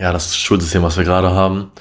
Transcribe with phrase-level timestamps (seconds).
[0.00, 1.72] ja, das Schulsystem, was wir gerade haben,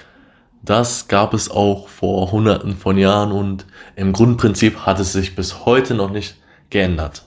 [0.62, 5.66] das gab es auch vor hunderten von Jahren und im Grundprinzip hat es sich bis
[5.66, 6.36] heute noch nicht
[6.70, 7.24] geändert.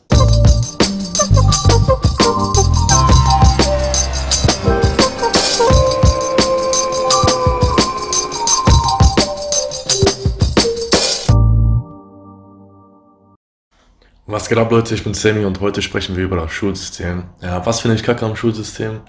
[14.26, 14.94] Was geht ab, Leute?
[14.94, 17.24] Ich bin Sammy und heute sprechen wir über das Schulsystem.
[17.40, 19.00] Ja, was finde ich kacke am Schulsystem?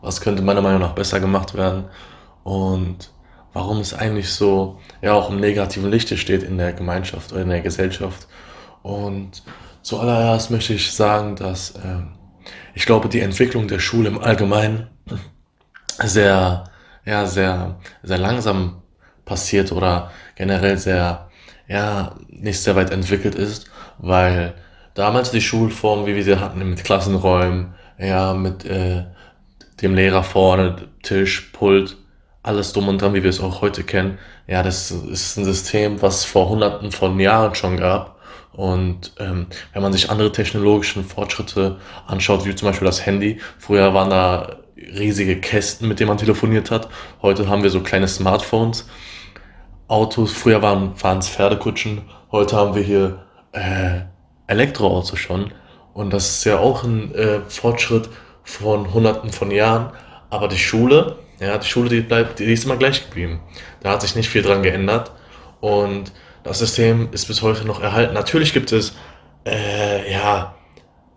[0.00, 1.84] Was könnte meiner Meinung nach besser gemacht werden?
[2.44, 3.10] Und
[3.52, 7.48] warum es eigentlich so, ja, auch im negativen Lichte steht in der Gemeinschaft oder in
[7.48, 8.28] der Gesellschaft?
[8.82, 9.42] Und
[9.82, 12.02] zuallererst möchte ich sagen, dass äh,
[12.74, 14.88] ich glaube, die Entwicklung der Schule im Allgemeinen
[16.04, 16.64] sehr,
[17.04, 18.82] ja, sehr, sehr langsam
[19.24, 21.28] passiert oder generell sehr,
[21.66, 24.54] ja, nicht sehr weit entwickelt ist weil
[24.94, 29.04] damals die Schulform, wie wir sie hatten, mit Klassenräumen, ja, mit äh,
[29.82, 31.96] dem Lehrer vorne, Tisch, Pult,
[32.42, 36.00] alles drum und dran, wie wir es auch heute kennen, ja, das ist ein System,
[36.00, 38.18] was vor hunderten von Jahren schon gab.
[38.52, 43.92] Und ähm, wenn man sich andere technologische Fortschritte anschaut, wie zum Beispiel das Handy, früher
[43.94, 46.88] waren da riesige Kästen, mit denen man telefoniert hat.
[47.20, 48.88] Heute haben wir so kleine Smartphones.
[49.86, 54.00] Autos, früher waren es Pferdekutschen, heute haben wir hier äh,
[54.46, 55.52] Elektroautos schon.
[55.94, 58.08] Und das ist ja auch ein äh, Fortschritt
[58.48, 59.92] von hunderten von Jahren.
[60.30, 63.40] Aber die Schule, ja, die Schule, die bleibt, die ist immer gleich geblieben.
[63.80, 65.12] Da hat sich nicht viel dran geändert.
[65.60, 66.12] Und
[66.44, 68.14] das System ist bis heute noch erhalten.
[68.14, 68.96] Natürlich gibt es,
[69.46, 70.54] äh, ja,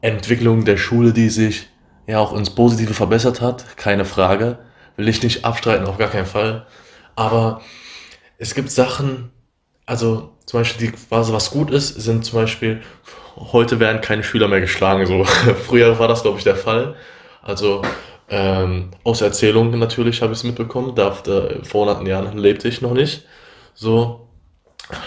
[0.02, 1.70] Entwicklungen der Schule, die sich
[2.06, 3.78] ja auch ins Positive verbessert hat.
[3.78, 4.60] Keine Frage.
[4.98, 6.66] Will ich nicht abstreiten, auf gar keinen Fall.
[7.16, 7.62] Aber
[8.38, 9.32] es gibt Sachen,
[9.86, 12.82] also zum Beispiel, die, was, was gut ist, sind zum Beispiel,
[13.38, 15.06] heute werden keine Schüler mehr geschlagen.
[15.06, 15.24] So.
[15.68, 16.96] Früher war das, glaube ich, der Fall.
[17.42, 17.82] Also
[18.30, 20.96] ähm, aus Erzählungen natürlich habe ich es mitbekommen.
[20.96, 23.26] Da, da, vor hunderten Jahren lebte ich noch nicht.
[23.74, 24.28] So.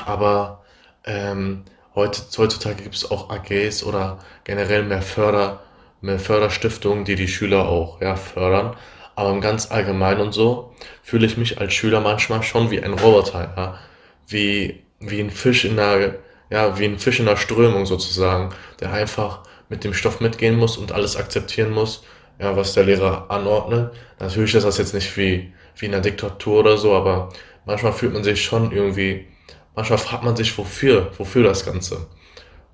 [0.06, 0.64] Aber
[1.05, 5.61] ähm, heutzutage gibt es auch AGs oder generell mehr Förder,
[6.00, 8.77] mehr Förderstiftungen, die die Schüler auch ja, fördern.
[9.16, 10.72] Aber im ganz allgemein und so
[11.02, 13.78] fühle ich mich als Schüler manchmal schon wie ein Roboter, ja.
[14.27, 16.14] Wie wie ein Fisch in einer,
[16.51, 20.77] ja, wie ein Fisch in einer Strömung sozusagen, der einfach mit dem Stoff mitgehen muss
[20.77, 22.05] und alles akzeptieren muss,
[22.39, 23.92] ja, was der Lehrer anordnet.
[24.18, 27.30] Natürlich ist das jetzt nicht wie, wie in einer Diktatur oder so, aber
[27.64, 29.27] manchmal fühlt man sich schon irgendwie,
[29.74, 32.06] manchmal fragt man sich, wofür, wofür das Ganze.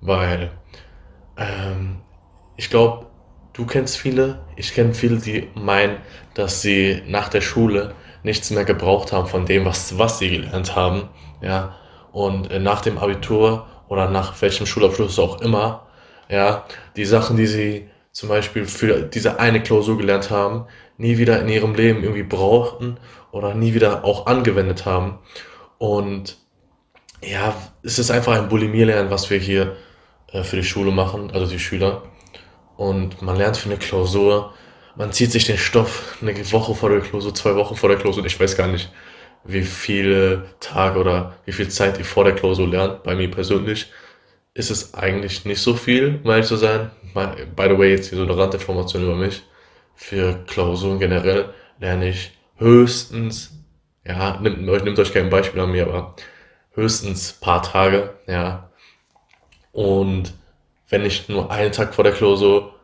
[0.01, 0.51] Weil,
[1.37, 2.01] ähm,
[2.57, 3.07] ich glaube,
[3.53, 5.97] du kennst viele, ich kenne viele, die meinen,
[6.33, 7.93] dass sie nach der Schule
[8.23, 11.09] nichts mehr gebraucht haben von dem, was, was sie gelernt haben,
[11.41, 11.75] ja,
[12.11, 15.87] und äh, nach dem Abitur oder nach welchem Schulabschluss auch immer,
[16.29, 20.65] ja, die Sachen, die sie zum Beispiel für diese eine Klausur gelernt haben,
[20.97, 22.97] nie wieder in ihrem Leben irgendwie brauchten
[23.31, 25.19] oder nie wieder auch angewendet haben.
[25.77, 26.37] Und
[27.23, 29.77] ja, es ist einfach ein Bulimierlernen, was wir hier
[30.31, 32.03] äh, für die Schule machen, also die Schüler.
[32.77, 34.53] Und man lernt für eine Klausur,
[34.95, 38.25] man zieht sich den Stoff eine Woche vor der Klausur, zwei Wochen vor der Klausur,
[38.25, 38.91] ich weiß gar nicht,
[39.43, 43.03] wie viele Tage oder wie viel Zeit ihr vor der Klausur lernt.
[43.03, 43.91] Bei mir persönlich
[44.53, 46.91] ist es eigentlich nicht so viel, um ehrlich zu sein.
[47.13, 49.43] By the way, jetzt hier so eine Randinformation über mich.
[49.95, 53.51] Für Klausuren generell lerne ich höchstens,
[54.05, 56.15] ja, nimmt, nimmt euch kein Beispiel an mir, aber
[56.73, 58.69] höchstens paar Tage, ja.
[59.71, 60.33] Und
[60.89, 62.75] wenn nicht nur einen Tag vor der Klausur,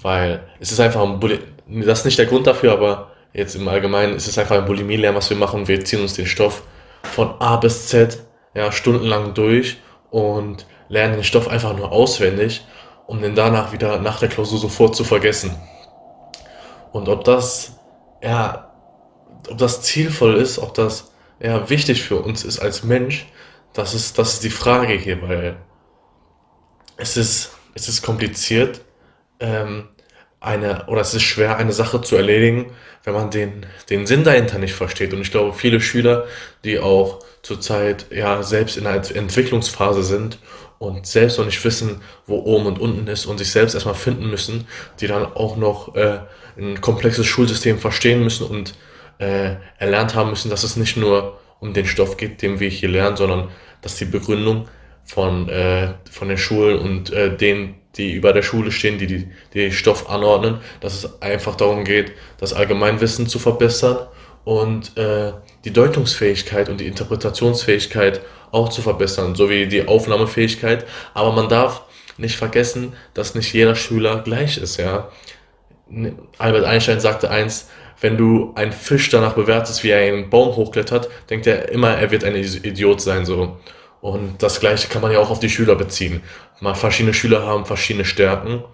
[0.00, 3.68] weil es ist einfach ein Bulli das ist nicht der Grund dafür, aber jetzt im
[3.68, 5.68] Allgemeinen ist es einfach ein Bulimie-Lernen, was wir machen.
[5.68, 6.62] Wir ziehen uns den Stoff
[7.02, 8.18] von A bis Z
[8.54, 9.78] ja, stundenlang durch
[10.10, 12.66] und lernen den Stoff einfach nur auswendig,
[13.06, 15.56] um den danach wieder nach der Klausur sofort zu vergessen.
[16.92, 17.78] Und ob das,
[18.22, 18.70] ja,
[19.50, 23.26] ob das zielvoll ist, ob das ja, wichtig für uns ist als Mensch,
[23.72, 25.56] das ist, das ist die Frage hier, weil
[26.98, 28.82] es ist, es ist kompliziert,
[29.40, 29.88] ähm,
[30.40, 32.72] eine, oder es ist schwer, eine Sache zu erledigen,
[33.04, 35.14] wenn man den, den Sinn dahinter nicht versteht.
[35.14, 36.26] Und ich glaube, viele Schüler,
[36.64, 40.38] die auch zurzeit ja selbst in einer Entwicklungsphase sind
[40.82, 44.28] und selbst noch nicht wissen, wo oben und unten ist und sich selbst erstmal finden
[44.28, 44.66] müssen,
[45.00, 46.18] die dann auch noch äh,
[46.58, 48.74] ein komplexes Schulsystem verstehen müssen und
[49.18, 52.88] äh, erlernt haben müssen, dass es nicht nur um den Stoff geht, den wir hier
[52.88, 53.48] lernen, sondern
[53.80, 54.66] dass die Begründung
[55.04, 59.28] von, äh, von den Schulen und äh, denen, die über der Schule stehen, die, die
[59.54, 63.98] die Stoff anordnen, dass es einfach darum geht, das Allgemeinwissen zu verbessern
[64.44, 65.32] und äh,
[65.64, 70.86] die Deutungsfähigkeit und die Interpretationsfähigkeit auch zu verbessern, sowie die Aufnahmefähigkeit.
[71.14, 71.82] Aber man darf
[72.18, 75.10] nicht vergessen, dass nicht jeder Schüler gleich ist, ja.
[76.38, 77.68] Albert Einstein sagte eins,
[78.00, 82.10] wenn du einen Fisch danach bewertest, wie er einen Baum hochklettert, denkt er immer, er
[82.10, 83.58] wird ein Idiot sein, so.
[84.00, 86.22] Und das Gleiche kann man ja auch auf die Schüler beziehen.
[86.60, 88.64] Mal verschiedene Schüler haben verschiedene Stärken,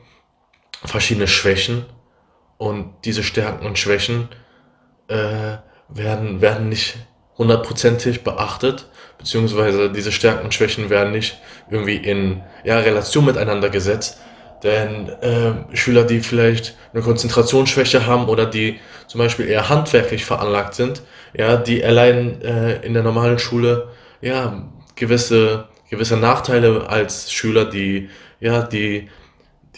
[0.85, 1.85] verschiedene Schwächen.
[2.57, 4.29] Und diese Stärken und Schwächen
[5.09, 5.57] äh,
[5.89, 6.97] werden, werden nicht
[7.37, 11.39] hundertprozentig beachtet, beziehungsweise diese Stärken und Schwächen werden nicht
[11.71, 14.21] irgendwie in ja, Relation miteinander gesetzt.
[14.63, 20.75] Denn äh, Schüler, die vielleicht eine Konzentrationsschwäche haben oder die zum Beispiel eher handwerklich veranlagt
[20.75, 21.03] sind,
[21.33, 23.89] ja, die erleiden äh, in der normalen Schule
[24.21, 28.11] ja gewisse gewisse Nachteile als Schüler, die
[28.41, 29.09] ja die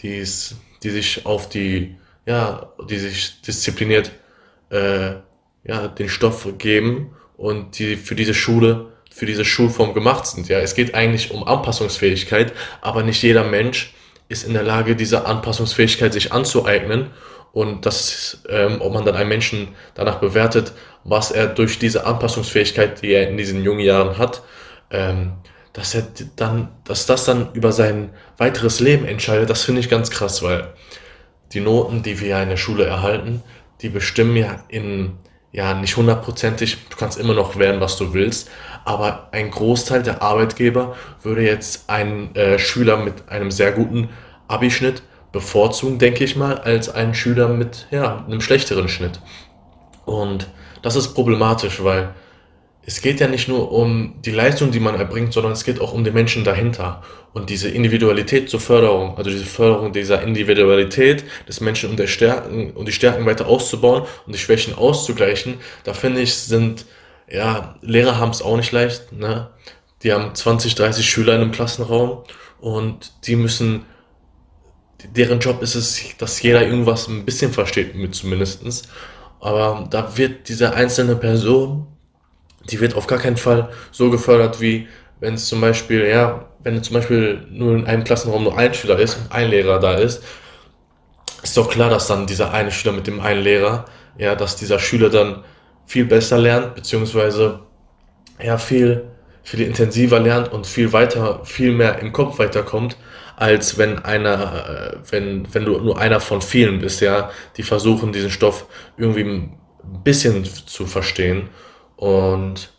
[0.01, 4.11] die's, die sich auf die ja die sich diszipliniert
[4.71, 5.15] äh,
[5.63, 10.47] ja den Stoff geben und die für diese Schule für diese Schulform gemacht sind.
[10.47, 13.93] Ja, es geht eigentlich um Anpassungsfähigkeit, aber nicht jeder Mensch
[14.29, 17.11] ist in der Lage, diese Anpassungsfähigkeit sich anzueignen.
[17.51, 20.71] Und das, ähm, ob man dann einen Menschen danach bewertet,
[21.03, 24.41] was er durch diese Anpassungsfähigkeit, die er in diesen jungen Jahren hat,
[24.89, 25.33] ähm,
[25.73, 26.07] dass er
[26.37, 30.73] dann, dass das dann über sein weiteres Leben entscheidet, das finde ich ganz krass, weil
[31.51, 33.43] die Noten, die wir in der Schule erhalten,
[33.81, 35.13] die bestimmen ja in,
[35.51, 38.49] ja, nicht hundertprozentig, du kannst immer noch werden, was du willst,
[38.85, 44.09] aber ein Großteil der Arbeitgeber würde jetzt einen äh, Schüler mit einem sehr guten
[44.47, 49.19] Abischnitt bevorzugen, denke ich mal, als einen Schüler mit ja, einem schlechteren Schnitt.
[50.05, 50.47] Und
[50.81, 52.13] das ist problematisch, weil
[52.83, 55.93] es geht ja nicht nur um die Leistung, die man erbringt, sondern es geht auch
[55.93, 57.03] um den Menschen dahinter.
[57.31, 62.71] Und diese Individualität zur Förderung, also diese Förderung dieser Individualität des Menschen und der Stärken
[62.71, 66.85] und die Stärken weiter auszubauen und die Schwächen auszugleichen, da finde ich, sind
[67.29, 69.11] ja, Lehrer haben es auch nicht leicht.
[69.13, 69.49] Ne?
[70.03, 72.23] Die haben 20, 30 Schüler in einem Klassenraum
[72.59, 73.85] und die müssen,
[75.15, 78.83] deren Job ist es, dass jeder irgendwas ein bisschen versteht, mit zumindestens.
[79.39, 81.87] Aber da wird diese einzelne Person,
[82.69, 84.87] die wird auf gar keinen Fall so gefördert, wie
[85.19, 88.99] wenn es zum Beispiel, ja, wenn zum Beispiel nur in einem Klassenraum nur ein Schüler
[88.99, 90.23] ist und ein Lehrer da ist,
[91.43, 93.85] ist doch klar, dass dann dieser eine Schüler mit dem einen Lehrer,
[94.17, 95.43] ja, dass dieser Schüler dann
[95.85, 97.61] viel besser lernt, beziehungsweise
[98.41, 99.05] ja, viel,
[99.43, 102.97] viel intensiver lernt und viel weiter, viel mehr im Kopf weiterkommt,
[103.35, 108.11] als wenn einer, äh, wenn, wenn du nur einer von vielen bist, ja, die versuchen,
[108.11, 108.65] diesen Stoff
[108.97, 109.57] irgendwie ein
[110.03, 111.49] bisschen zu verstehen.
[112.01, 112.73] Und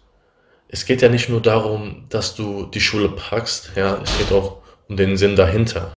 [0.67, 4.57] es geht ja nicht nur darum, dass du die Schule packst, ja, es geht auch
[4.89, 5.93] um den Sinn dahinter.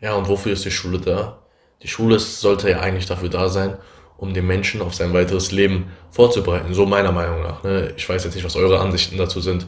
[0.00, 1.44] Ja, und wofür ist die Schule da?
[1.84, 3.76] Die Schule sollte ja eigentlich dafür da sein,
[4.16, 6.74] um den Menschen auf sein weiteres Leben vorzubereiten.
[6.74, 7.62] So meiner Meinung nach.
[7.62, 7.94] Ne?
[7.96, 9.66] Ich weiß jetzt nicht, was eure Ansichten dazu sind.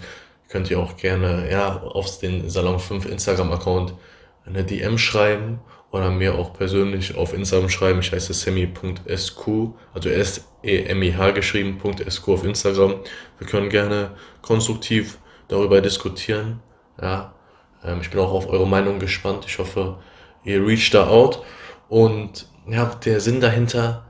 [0.49, 3.94] Könnt ihr auch gerne ja, auf den Salon 5 Instagram-Account
[4.44, 8.00] eine DM schreiben oder mir auch persönlich auf Instagram schreiben.
[8.00, 9.49] Ich heiße semi.sq,
[9.94, 12.96] also S-E-M-I-H geschrieben, .sq auf Instagram.
[13.38, 14.11] Wir können gerne
[14.43, 15.19] konstruktiv
[15.49, 16.61] darüber diskutieren.
[17.00, 17.35] Ja,
[17.85, 19.44] ähm, ich bin auch auf eure Meinung gespannt.
[19.46, 19.99] Ich hoffe,
[20.44, 21.43] ihr reached da out.
[21.88, 24.05] Und ja, der Sinn dahinter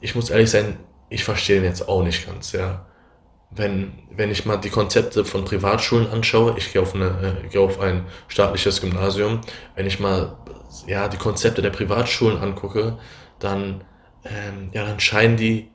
[0.00, 0.78] ich muss ehrlich sein,
[1.08, 2.85] ich verstehe den jetzt auch nicht ganz, ja.
[3.56, 7.60] Wenn, wenn ich mal die Konzepte von Privatschulen anschaue, ich gehe auf, eine, äh, gehe
[7.60, 9.40] auf ein staatliches Gymnasium,
[9.74, 10.36] wenn ich mal
[10.86, 12.98] ja, die Konzepte der Privatschulen angucke,
[13.38, 13.84] dann,
[14.24, 15.70] ähm, ja, dann scheinen die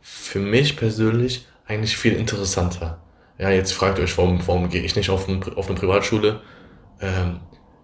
[0.00, 3.02] für mich persönlich eigentlich viel interessanter.
[3.38, 6.40] Ja, jetzt fragt euch, warum, warum gehe ich nicht auf, ein, auf eine Privatschule?
[7.00, 7.40] Ähm,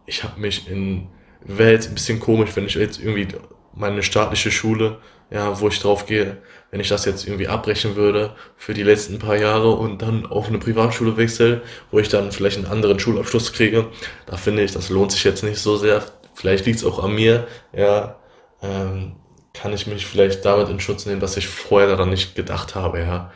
[0.06, 1.08] ich habe mich in,
[1.44, 3.28] wäre jetzt ein bisschen komisch, wenn ich jetzt irgendwie
[3.74, 4.98] meine staatliche Schule
[5.30, 6.38] ja, wo ich drauf gehe,
[6.70, 10.48] wenn ich das jetzt irgendwie abbrechen würde für die letzten paar Jahre und dann auf
[10.48, 13.88] eine Privatschule wechsle, wo ich dann vielleicht einen anderen Schulabschluss kriege,
[14.26, 16.04] da finde ich, das lohnt sich jetzt nicht so sehr.
[16.34, 18.16] Vielleicht liegt es auch an mir, ja,
[18.62, 19.16] ähm,
[19.52, 23.00] kann ich mich vielleicht damit in Schutz nehmen, dass ich vorher daran nicht gedacht habe,
[23.00, 23.32] ja.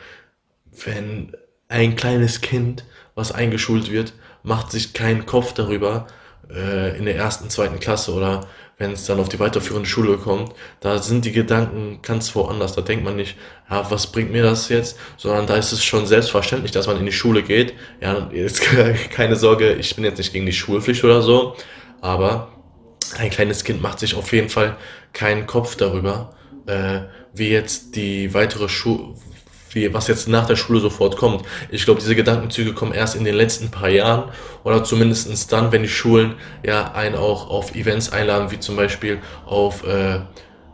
[0.85, 1.35] Wenn
[1.67, 2.83] ein kleines Kind,
[3.15, 6.07] was eingeschult wird, macht sich keinen Kopf darüber,
[6.49, 8.47] äh, in der ersten, zweiten Klasse oder
[8.79, 12.73] wenn es dann auf die weiterführende Schule kommt, da sind die Gedanken ganz woanders.
[12.73, 13.35] Da denkt man nicht,
[13.69, 14.97] ja, was bringt mir das jetzt?
[15.17, 17.73] Sondern da ist es schon selbstverständlich, dass man in die Schule geht.
[18.01, 18.61] Ja, jetzt
[19.11, 21.55] keine Sorge, ich bin jetzt nicht gegen die Schulpflicht oder so,
[21.99, 22.53] aber
[23.17, 24.77] ein kleines Kind macht sich auf jeden Fall
[25.11, 26.33] keinen Kopf darüber,
[26.65, 27.01] äh,
[27.33, 29.15] wie jetzt die weitere Schule,
[29.71, 31.45] wie, was jetzt nach der Schule sofort kommt.
[31.69, 34.31] Ich glaube, diese Gedankenzüge kommen erst in den letzten paar Jahren
[34.63, 39.19] oder zumindestens dann, wenn die Schulen ja einen auch auf Events einladen, wie zum Beispiel
[39.45, 40.19] auf äh,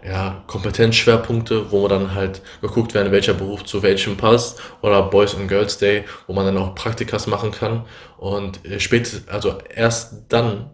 [0.05, 5.47] ja, Kompetenzschwerpunkte, wo dann halt geguckt werden, welcher Beruf zu welchem passt oder Boys and
[5.47, 7.85] Girls Day, wo man dann auch Praktikas machen kann
[8.17, 10.69] und äh, spätestens, also erst dann,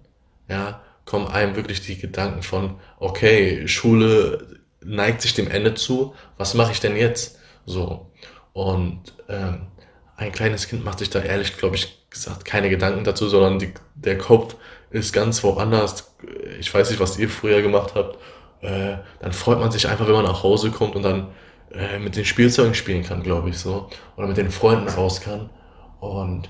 [0.49, 6.53] ja, kommen einem wirklich die Gedanken von, okay, Schule neigt sich dem Ende zu, was
[6.53, 7.39] mache ich denn jetzt?
[7.65, 8.11] So.
[8.53, 9.67] Und ähm,
[10.17, 13.73] ein kleines Kind macht sich da ehrlich, glaube ich, gesagt, keine Gedanken dazu, sondern die,
[13.95, 14.55] der Kopf
[14.89, 16.15] ist ganz woanders.
[16.59, 18.17] Ich weiß nicht, was ihr früher gemacht habt.
[18.61, 21.29] Äh, dann freut man sich einfach, wenn man nach Hause kommt und dann
[21.73, 23.89] äh, mit den Spielzeugen spielen kann, glaube ich so.
[24.17, 25.49] Oder mit den Freunden raus kann.
[25.99, 26.49] Und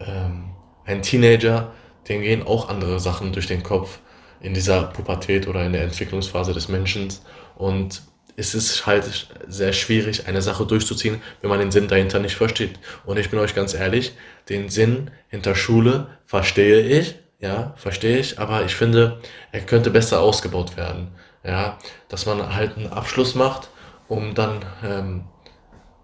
[0.00, 0.50] ähm,
[0.84, 1.72] ein Teenager,
[2.08, 3.98] dem gehen auch andere Sachen durch den Kopf
[4.40, 7.08] in dieser Pubertät oder in der Entwicklungsphase des Menschen.
[7.56, 8.02] Und
[8.36, 12.78] es ist halt sehr schwierig, eine Sache durchzuziehen, wenn man den Sinn dahinter nicht versteht.
[13.04, 14.14] Und ich bin euch ganz ehrlich,
[14.48, 19.20] den Sinn hinter Schule verstehe ich, ja, verstehe ich, aber ich finde,
[19.52, 21.08] er könnte besser ausgebaut werden.
[21.44, 23.68] Ja, dass man halt einen Abschluss macht,
[24.08, 25.24] um dann, ähm,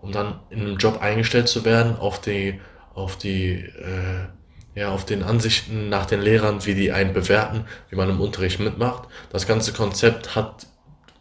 [0.03, 2.61] um dann in einem Job eingestellt zu werden, auf die,
[2.95, 4.27] auf die, äh,
[4.75, 8.61] ja, auf den Ansichten nach den Lehrern, wie die einen bewerten, wie man im Unterricht
[8.61, 9.09] mitmacht.
[9.31, 10.67] Das ganze Konzept hat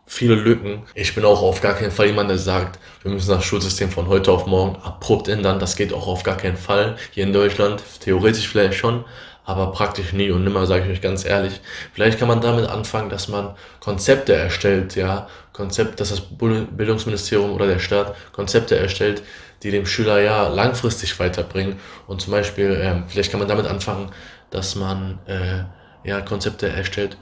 [0.10, 0.82] viele Lücken.
[0.96, 4.08] Ich bin auch auf gar keinen Fall jemand, der sagt, wir müssen das Schulsystem von
[4.08, 5.60] heute auf morgen abrupt ändern.
[5.60, 7.84] Das geht auch auf gar keinen Fall hier in Deutschland.
[8.01, 9.06] Theoretisch vielleicht schon,
[9.46, 11.62] aber praktisch nie und nimmer, sage ich euch ganz ehrlich.
[11.94, 17.68] Vielleicht kann man damit anfangen, dass man Konzepte erstellt, ja, Konzept, dass das Bildungsministerium oder
[17.68, 19.22] der Staat Konzepte erstellt,
[19.62, 21.75] die dem Schüler ja langfristig weiterbringen.
[22.08, 24.10] Und zum Beispiel, äh, vielleicht kann man damit anfangen,
[24.50, 25.66] dass man äh,
[26.04, 27.16] ja Konzepte erstellt,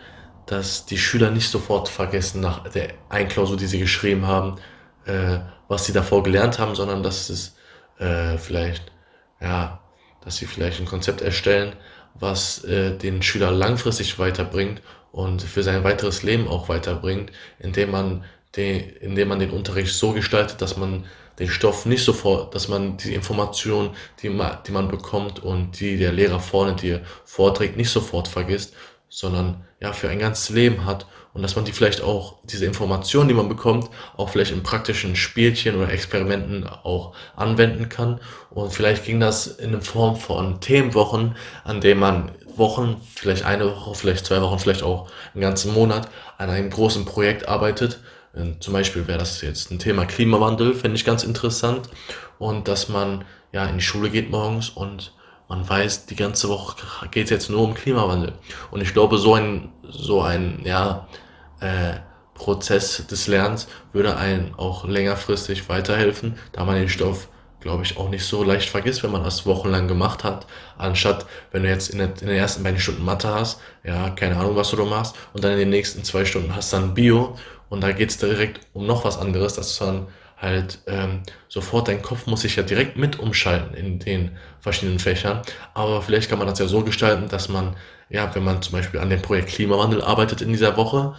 [0.47, 4.55] dass die Schüler nicht sofort vergessen nach der Einklausur, die sie geschrieben haben,
[5.05, 7.55] äh, was sie davor gelernt haben, sondern dass es
[7.99, 8.91] äh, vielleicht
[9.41, 9.79] ja,
[10.23, 11.73] dass sie vielleicht ein Konzept erstellen,
[12.15, 18.25] was äh, den Schüler langfristig weiterbringt und für sein weiteres Leben auch weiterbringt, indem man,
[18.55, 21.05] den, indem man den Unterricht so gestaltet, dass man
[21.39, 25.97] den Stoff nicht sofort, dass man die Informationen, die man, die man bekommt und die
[25.97, 28.73] der Lehrer vorne dir vorträgt, nicht sofort vergisst,
[29.09, 31.05] sondern ja für ein ganzes Leben hat
[31.37, 35.15] und dass man die vielleicht auch, diese Informationen, die man bekommt, auch vielleicht in praktischen
[35.15, 38.19] Spielchen oder Experimenten auch anwenden kann.
[38.49, 43.93] Und vielleicht ging das in Form von Themenwochen, an denen man Wochen, vielleicht eine Woche,
[43.93, 46.09] vielleicht zwei Wochen, vielleicht auch einen ganzen Monat
[46.39, 47.99] an einem großen Projekt arbeitet.
[48.59, 51.87] Zum Beispiel wäre das jetzt ein Thema Klimawandel, finde ich ganz interessant.
[52.39, 55.13] Und dass man ja in die Schule geht morgens und
[55.49, 56.75] man weiß, die ganze Woche
[57.11, 58.33] geht es jetzt nur um Klimawandel.
[58.71, 61.07] Und ich glaube, so ein, so ein, ja,
[61.59, 61.95] äh,
[62.37, 67.27] Prozess des Lernens würde einen auch längerfristig weiterhelfen, da man den Stoff,
[67.59, 70.45] glaube ich, auch nicht so leicht vergisst, wenn man das wochenlang gemacht hat,
[70.77, 74.37] anstatt wenn du jetzt in, der, in den ersten beiden Stunden Mathe hast, ja, keine
[74.37, 77.35] Ahnung, was du da machst, und dann in den nächsten zwei Stunden hast dann Bio
[77.69, 81.87] und da geht es direkt um noch was anderes, dass du dann halt ähm, sofort
[81.87, 85.41] dein Kopf muss sich ja direkt mit umschalten in den verschiedenen Fächern.
[85.73, 87.75] Aber vielleicht kann man das ja so gestalten, dass man,
[88.09, 91.15] ja, wenn man zum Beispiel an dem Projekt Klimawandel arbeitet in dieser Woche,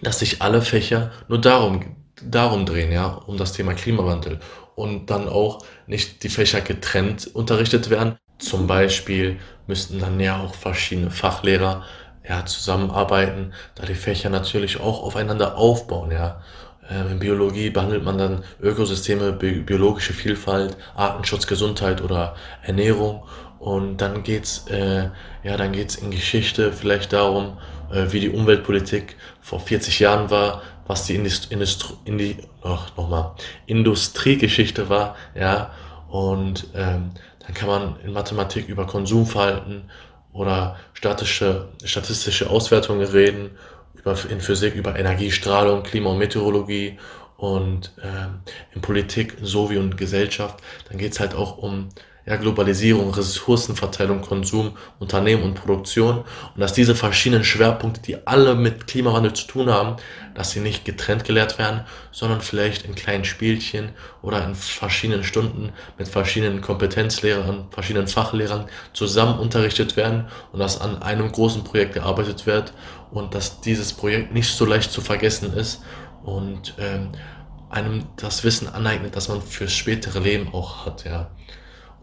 [0.00, 4.40] dass sich alle Fächer nur darum, darum drehen, ja, um das Thema Klimawandel
[4.76, 8.16] und dann auch nicht die Fächer getrennt unterrichtet werden.
[8.38, 11.84] Zum Beispiel müssten dann ja auch verschiedene Fachlehrer
[12.28, 16.40] ja, zusammenarbeiten, da die Fächer natürlich auch aufeinander aufbauen, ja.
[16.90, 23.24] Ähm, in Biologie behandelt man dann Ökosysteme, biologische Vielfalt, Artenschutz, Gesundheit oder Ernährung.
[23.58, 25.08] Und dann geht's, äh,
[25.42, 27.58] ja, dann geht's in Geschichte vielleicht darum,
[27.90, 32.94] äh, wie die Umweltpolitik vor 40 Jahren war, was die, Indust Industri in die, ach,
[32.96, 33.32] nochmal,
[33.66, 35.70] Industriegeschichte war, ja.
[36.08, 39.90] Und ähm, dann kann man in Mathematik über Konsumverhalten
[40.32, 43.52] oder statische, statistische Auswertungen reden
[44.04, 46.98] über, in Physik über Energiestrahlung, Klima und Meteorologie
[47.36, 48.40] und ähm,
[48.74, 51.88] in Politik sowie und Gesellschaft, dann geht es halt auch um
[52.26, 58.86] ja, Globalisierung, Ressourcenverteilung, Konsum, Unternehmen und Produktion und dass diese verschiedenen Schwerpunkte, die alle mit
[58.86, 59.96] Klimawandel zu tun haben,
[60.34, 63.90] dass sie nicht getrennt gelehrt werden, sondern vielleicht in kleinen Spielchen
[64.22, 71.02] oder in verschiedenen Stunden mit verschiedenen Kompetenzlehrern, verschiedenen Fachlehrern zusammen unterrichtet werden und dass an
[71.02, 72.72] einem großen Projekt gearbeitet wird
[73.10, 75.82] und dass dieses Projekt nicht so leicht zu vergessen ist
[76.24, 77.12] und ähm,
[77.68, 81.30] einem das Wissen aneignet, das man fürs spätere Leben auch hat, ja.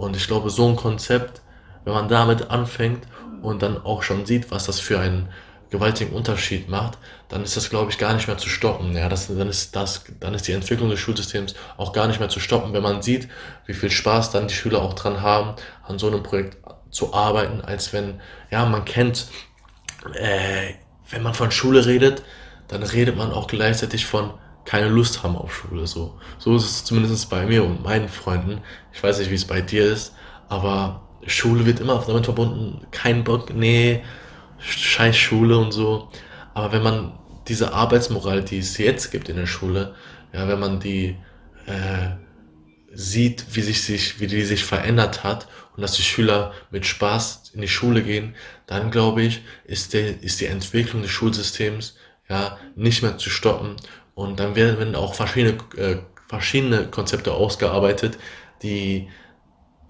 [0.01, 1.41] Und ich glaube, so ein Konzept,
[1.85, 3.05] wenn man damit anfängt
[3.43, 5.29] und dann auch schon sieht, was das für einen
[5.69, 6.97] gewaltigen Unterschied macht,
[7.29, 8.97] dann ist das, glaube ich, gar nicht mehr zu stoppen.
[8.97, 12.29] Ja, das, dann ist das, dann ist die Entwicklung des Schulsystems auch gar nicht mehr
[12.29, 13.29] zu stoppen, wenn man sieht,
[13.67, 15.53] wie viel Spaß dann die Schüler auch dran haben,
[15.83, 16.57] an so einem Projekt
[16.89, 19.27] zu arbeiten, als wenn, ja, man kennt,
[20.15, 20.73] äh,
[21.11, 22.23] wenn man von Schule redet,
[22.69, 24.33] dann redet man auch gleichzeitig von
[24.65, 25.87] keine Lust haben auf Schule.
[25.87, 28.61] So, so ist es zumindest bei mir und meinen Freunden.
[28.93, 30.13] Ich weiß nicht, wie es bei dir ist,
[30.49, 34.03] aber Schule wird immer damit verbunden, kein Bock, nee,
[34.59, 36.09] scheiß Schule und so.
[36.53, 39.95] Aber wenn man diese Arbeitsmoral, die es jetzt gibt in der Schule,
[40.33, 41.17] ja, wenn man die
[41.65, 42.15] äh,
[42.93, 47.51] sieht, wie sich, sich, wie die sich verändert hat und dass die Schüler mit Spaß
[47.53, 48.35] in die Schule gehen,
[48.67, 51.95] dann glaube ich, ist, der, ist die Entwicklung des Schulsystems
[52.29, 53.75] ja nicht mehr zu stoppen
[54.15, 58.17] und dann werden auch verschiedene, äh, verschiedene Konzepte ausgearbeitet,
[58.61, 59.09] die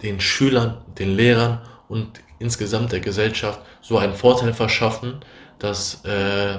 [0.02, 5.20] den Schülern, den Lehrern und insgesamt der Gesellschaft so einen Vorteil verschaffen,
[5.58, 6.58] dass, äh,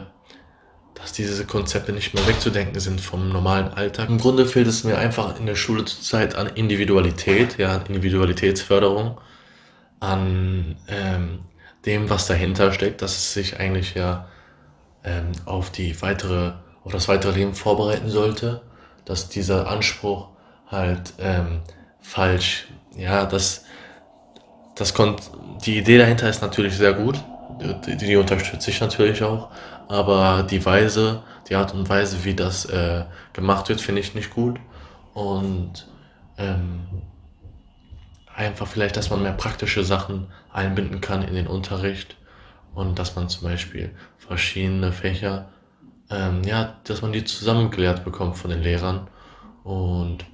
[0.94, 4.10] dass diese Konzepte nicht mehr wegzudenken sind vom normalen Alltag.
[4.10, 9.20] Im Grunde fehlt es mir einfach in der Schule zurzeit an Individualität, ja, an Individualitätsförderung,
[10.00, 11.40] an ähm,
[11.86, 14.28] dem, was dahinter steckt, dass es sich eigentlich ja
[15.04, 18.62] ähm, auf die weitere, auf das weitere Leben vorbereiten sollte,
[19.06, 20.30] dass dieser Anspruch
[20.68, 21.62] halt ähm,
[22.02, 23.66] falsch, ja, das,
[24.76, 25.32] das kommt,
[25.66, 27.22] die Idee dahinter ist natürlich sehr gut,
[27.88, 29.50] die, die unterstütze ich natürlich auch,
[29.88, 34.32] aber die Weise, die Art und Weise, wie das äh, gemacht wird, finde ich nicht
[34.32, 34.60] gut
[35.14, 35.88] und
[36.38, 36.88] ähm,
[38.36, 42.18] einfach vielleicht, dass man mehr praktische Sachen einbinden kann in den Unterricht
[42.74, 45.50] und dass man zum Beispiel verschiedene Fächer,
[46.10, 49.08] ähm, ja, dass man die zusammengelehrt bekommt von den Lehrern
[49.64, 50.26] und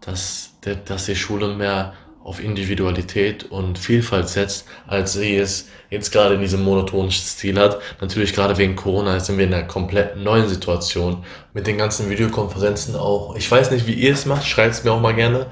[0.00, 0.54] dass,
[0.84, 6.40] dass die Schule mehr auf Individualität und Vielfalt setzt, als sie es jetzt gerade in
[6.40, 7.80] diesem monotonen Stil hat.
[8.00, 11.24] Natürlich gerade wegen Corona sind wir in einer komplett neuen Situation.
[11.54, 13.36] Mit den ganzen Videokonferenzen auch.
[13.36, 15.46] Ich weiß nicht, wie ihr es macht, schreibt es mir auch mal gerne.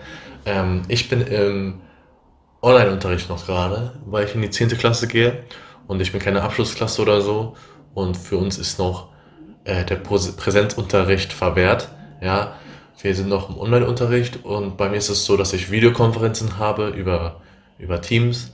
[0.45, 1.81] Ähm, ich bin im
[2.61, 4.69] Online-Unterricht noch gerade, weil ich in die 10.
[4.71, 5.45] Klasse gehe
[5.87, 7.57] und ich bin keine Abschlussklasse oder so.
[7.95, 9.09] Und für uns ist noch
[9.69, 11.89] äh, der Präsenzunterricht verwehrt.
[12.21, 12.55] Ja,
[13.01, 16.89] wir sind noch im Online-Unterricht und bei mir ist es so, dass ich Videokonferenzen habe
[16.89, 17.41] über,
[17.79, 18.53] über Teams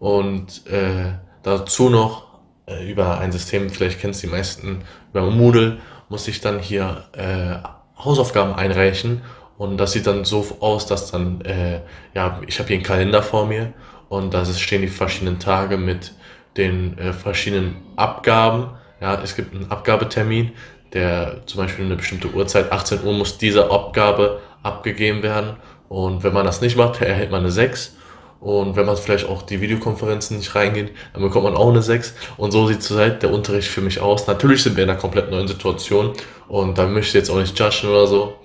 [0.00, 2.26] und äh, dazu noch
[2.66, 5.78] äh, über ein System, vielleicht kennen es die meisten, über Moodle
[6.08, 7.56] muss ich dann hier äh,
[8.02, 9.22] Hausaufgaben einreichen
[9.58, 11.80] und das sieht dann so aus, dass dann, äh,
[12.14, 13.72] ja, ich habe hier einen Kalender vor mir
[14.08, 16.12] und da stehen die verschiedenen Tage mit
[16.56, 18.70] den äh, verschiedenen Abgaben.
[19.04, 20.52] Ja, es gibt einen Abgabetermin,
[20.94, 25.56] der zum Beispiel eine bestimmte Uhrzeit, 18 Uhr muss diese Abgabe abgegeben werden.
[25.90, 27.96] Und wenn man das nicht macht, erhält man eine 6.
[28.40, 32.14] Und wenn man vielleicht auch die Videokonferenzen nicht reingeht, dann bekommt man auch eine 6.
[32.38, 34.26] Und so sieht zurzeit der Unterricht für mich aus.
[34.26, 36.14] Natürlich sind wir in einer komplett neuen Situation
[36.48, 38.36] und da möchte ich jetzt auch nicht judgen oder so.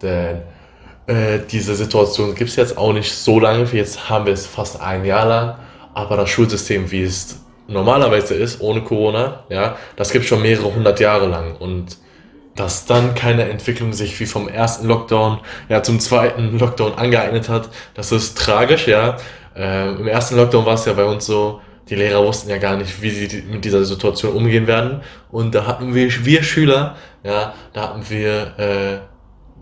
[0.00, 0.42] Denn
[1.08, 3.64] äh, diese Situation gibt es jetzt auch nicht so lange.
[3.72, 5.58] Jetzt haben wir es fast ein Jahr lang.
[5.92, 11.00] Aber das Schulsystem, wie es normalerweise ist, ohne Corona, ja, das gibt schon mehrere hundert
[11.00, 11.56] Jahre lang.
[11.56, 11.98] Und
[12.56, 17.68] dass dann keine Entwicklung sich wie vom ersten Lockdown ja zum zweiten Lockdown angeeignet hat,
[17.94, 19.16] das ist tragisch, ja.
[19.56, 22.76] Äh, Im ersten Lockdown war es ja bei uns so, die Lehrer wussten ja gar
[22.76, 25.02] nicht, wie sie mit dieser Situation umgehen werden.
[25.30, 29.13] Und da hatten wir, wir Schüler, ja, da hatten wir äh,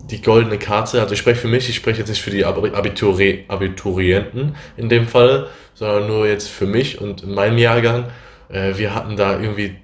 [0.09, 1.01] die goldene Karte.
[1.01, 5.07] Also ich spreche für mich, ich spreche jetzt nicht für die Abituri Abiturienten in dem
[5.07, 8.05] Fall, sondern nur jetzt für mich und in meinem Jahrgang.
[8.49, 9.75] Äh, wir hatten da irgendwie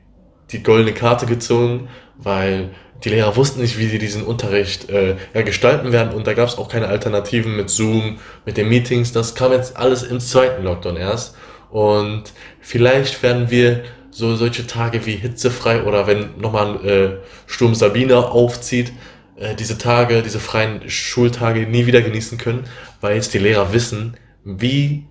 [0.52, 2.70] die goldene Karte gezogen, weil
[3.04, 6.50] die Lehrer wussten nicht, wie sie diesen Unterricht äh, ja, gestalten werden und da gab
[6.50, 9.14] es auch keine Alternativen mit Zoom, mit den Meetings.
[9.14, 11.36] Das kam jetzt alles im zweiten Lockdown erst
[11.70, 12.24] und
[12.60, 17.10] vielleicht werden wir so solche Tage wie hitzefrei oder wenn nochmal äh,
[17.46, 18.92] Sturm Sabine aufzieht,
[19.40, 22.66] äh, diese Tage, diese freien Schultage nie wieder genießen können,
[23.02, 25.08] weil jetzt die Lehrer wissen, wie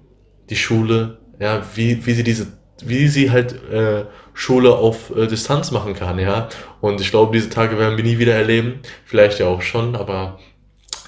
[0.51, 2.47] die Schule, ja, wie, wie sie diese,
[2.83, 6.49] wie sie halt äh, Schule auf äh, Distanz machen kann, ja.
[6.81, 8.81] Und ich glaube, diese Tage werden wir nie wieder erleben.
[9.05, 10.39] Vielleicht ja auch schon, aber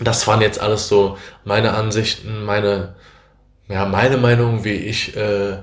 [0.01, 2.97] das waren jetzt alles so meine Ansichten, meine,
[3.69, 5.59] ja, meine Meinung, wie ich äh,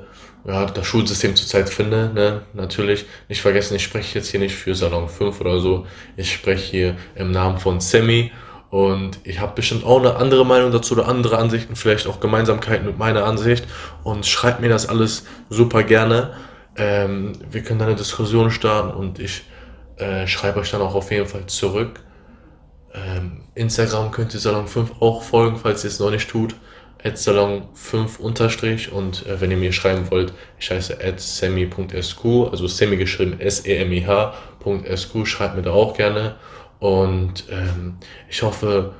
[0.47, 2.09] ja, das Schulsystem zurzeit finde.
[2.13, 2.41] Ne?
[2.53, 5.85] Natürlich nicht vergessen, ich spreche jetzt hier nicht für Salon 5 oder so.
[6.15, 8.31] Ich spreche hier im Namen von Semi
[8.69, 12.85] und ich habe bestimmt auch eine andere Meinung dazu oder andere Ansichten, vielleicht auch Gemeinsamkeiten
[12.85, 13.65] mit meiner Ansicht.
[14.03, 16.33] Und schreibt mir das alles super gerne.
[16.77, 19.43] Ähm, wir können da eine Diskussion starten und ich
[19.97, 21.99] äh, schreibe euch dann auch auf jeden Fall zurück.
[22.93, 26.55] Ähm, Instagram könnt ihr Salon 5 auch folgen, falls ihr es noch nicht tut
[27.03, 33.39] salon5 unterstrich und äh, wenn ihr mir schreiben wollt, ich heiße semi.sq, also semi geschrieben
[33.39, 36.35] S-E-M-I-H.sq, schreibt mir da auch gerne
[36.79, 37.97] und ähm,
[38.29, 38.93] ich hoffe,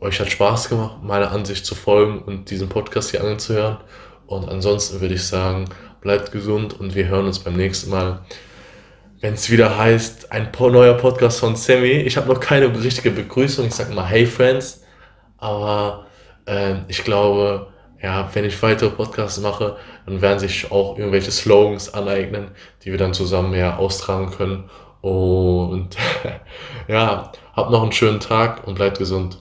[0.00, 3.78] euch hat Spaß gemacht, meiner Ansicht zu folgen und diesen Podcast hier anzuhören
[4.26, 5.66] und ansonsten würde ich sagen,
[6.00, 8.20] bleibt gesund und wir hören uns beim nächsten Mal
[9.22, 11.92] wenn es wieder heißt, ein neuer Podcast von Sammy.
[11.92, 13.66] Ich habe noch keine richtige Begrüßung.
[13.68, 14.82] Ich sage mal Hey Friends,
[15.38, 16.06] aber
[16.88, 17.68] ich glaube,
[18.02, 19.76] ja, wenn ich weitere Podcasts mache,
[20.06, 22.50] dann werden sich auch irgendwelche Slogans aneignen,
[22.82, 24.68] die wir dann zusammen ja austragen können.
[25.00, 25.96] Und
[26.88, 29.40] ja, habt noch einen schönen Tag und bleibt gesund.